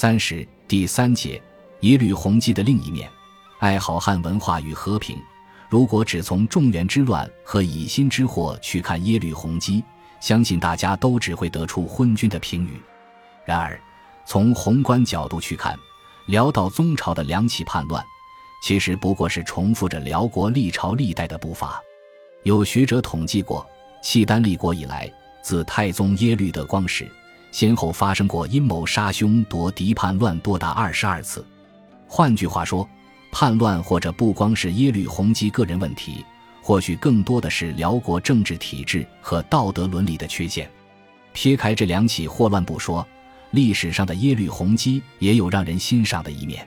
[0.00, 1.38] 三十第三节
[1.80, 3.06] 耶律洪基的另一面，
[3.58, 5.14] 爱好汉文化与和平。
[5.68, 9.84] 如果只从中原之乱和以心之祸去看耶律洪基，
[10.18, 12.80] 相信大家都只会得出昏君的评语。
[13.44, 13.78] 然而，
[14.24, 15.78] 从宏观角度去看，
[16.28, 18.02] 辽道宗朝的两起叛乱，
[18.62, 21.78] 其实不过是重复着辽国历朝历代的步伐。
[22.44, 23.68] 有学者统计过，
[24.02, 25.12] 契丹立国以来，
[25.42, 27.06] 自太宗耶律德光时。
[27.52, 31.44] 先后发生过阴谋杀兄夺嫡叛乱多达二十二次。
[32.06, 32.88] 换句话说，
[33.32, 36.24] 叛乱或者不光是耶律洪基个人问题，
[36.62, 40.70] 或许更多的是辽国政治体制和道德伦理的缺陷。
[41.32, 43.06] 撇开这两起祸乱不说，
[43.52, 46.66] 历史上的耶律洪基也有让人欣赏的一面。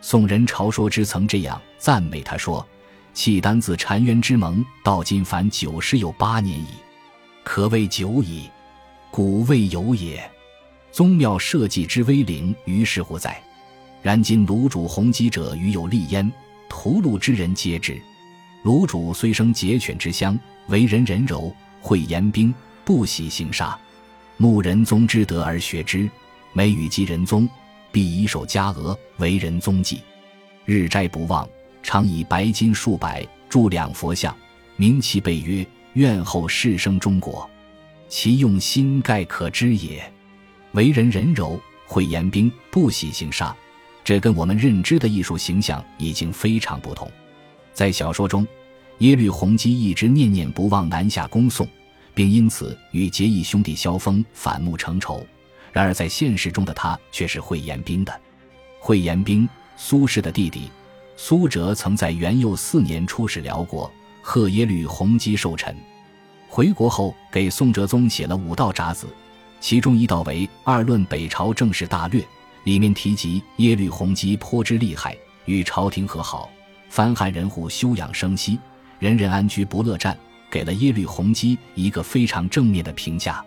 [0.00, 2.66] 宋人朝说之曾这样赞美他说
[3.14, 6.66] ：“契丹自澶渊之盟到今凡九十有八年矣，
[7.44, 8.48] 可谓久矣。”
[9.12, 10.18] 古未有也，
[10.90, 13.38] 宗庙社稷之威灵于是乎在。
[14.00, 16.32] 然今卢主弘基者与有立焉，
[16.66, 18.00] 屠戮之人皆知。
[18.62, 22.54] 卢主虽生节犬之乡，为人仁柔，会言兵，
[22.86, 23.78] 不喜行杀。
[24.38, 26.08] 慕仁宗之德而学之，
[26.54, 27.46] 每与及仁宗，
[27.92, 30.00] 必以手加额，为人宗祭。
[30.64, 31.46] 日斋不忘，
[31.82, 34.34] 常以白金数百铸两佛像，
[34.76, 37.46] 名其备曰：“愿后世生中国。”
[38.12, 40.12] 其用心盖可知也，
[40.72, 43.56] 为人仁柔，会言兵，不喜行杀，
[44.04, 47.10] 这跟我们认知的艺术形象已经非常不同。
[47.72, 48.46] 在小说中，
[48.98, 51.66] 耶律洪基一直念念不忘南下攻宋，
[52.12, 55.26] 并因此与结义兄弟萧峰反目成仇。
[55.72, 58.20] 然而在现实中的他却是会言兵的。
[58.78, 60.70] 会言兵，苏轼的弟弟，
[61.16, 63.90] 苏辙曾在元佑四年出使辽国，
[64.20, 65.74] 贺耶律洪基寿辰。
[66.54, 69.06] 回国后，给宋哲宗写了五道札子，
[69.58, 72.20] 其中一道为《二论北朝政事大略》，
[72.64, 75.16] 里面提及耶律洪基颇之厉害，
[75.46, 76.50] 与朝廷和好，
[76.90, 78.58] 藩汉人户休养生息，
[78.98, 80.14] 人人安居不乐战，
[80.50, 83.42] 给了耶律洪基一个非常正面的评价。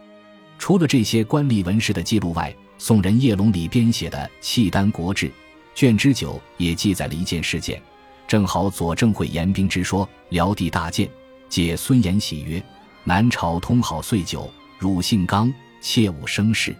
[0.57, 5.28] 除了这些官吏文士的记录外，宋人叶龙里编写的《契丹国志》
[5.75, 7.80] 卷之九也记载了一件事件，
[8.28, 10.09] 正好佐证会言兵之说。
[10.30, 11.07] 辽帝大建，
[11.47, 12.59] 解孙延喜曰。
[13.08, 14.50] 南朝通好岁久，
[14.80, 16.76] 汝姓刚，切勿生事。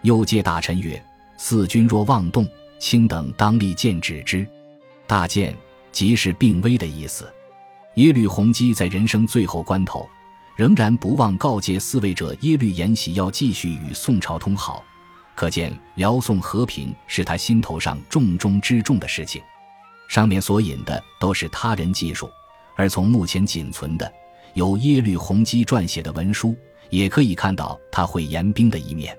[0.00, 1.00] 又借大臣曰
[1.36, 2.48] ：“四君若妄动，
[2.78, 4.48] 卿等当立谏止之。”
[5.06, 5.54] 大谏
[5.92, 7.30] 即是病危的意思。
[7.96, 10.08] 耶律洪基在人生最后关头，
[10.56, 14.82] 仍然不忘告诫四位者耶律延禧要继续与宋朝通好，
[15.34, 19.42] 可见辽宋和平是他心头上重中之重的事情。
[20.08, 22.30] 上面所引的都是他人记述，
[22.74, 24.10] 而从目前仅存的。
[24.54, 26.54] 由耶律洪基撰写的文书，
[26.90, 29.16] 也可以看到他会言兵的一面。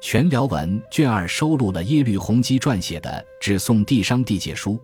[0.00, 3.10] 全辽文卷二收录了耶律洪基撰写的
[3.44, 4.74] 《致宋帝商地界书》，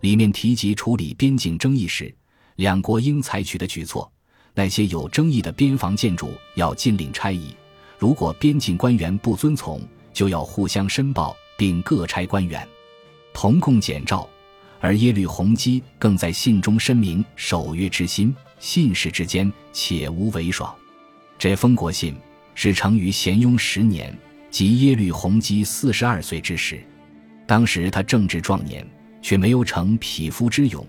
[0.00, 2.12] 里面提及处理边境争议时，
[2.56, 4.10] 两国应采取的举措。
[4.52, 7.54] 那些有争议的边防建筑要禁令拆移，
[7.98, 9.80] 如果边境官员不遵从，
[10.12, 12.66] 就要互相申报并各拆官员，
[13.32, 14.28] 同共检诏。
[14.80, 18.34] 而耶律洪基更在信中申明守约之心。
[18.64, 20.74] 信使之间且无为爽。
[21.38, 22.16] 这封国信
[22.54, 24.18] 是成于咸雍十年，
[24.50, 26.82] 即耶律洪基四十二岁之时。
[27.46, 28.82] 当时他正值壮年，
[29.20, 30.84] 却没有逞匹夫之勇，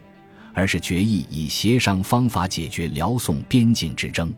[0.53, 4.33] 而是决意以协商方法解决辽宋边境之争。